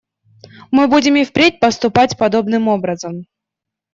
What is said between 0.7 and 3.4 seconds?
Мы будем и впредь поступать подобным образом.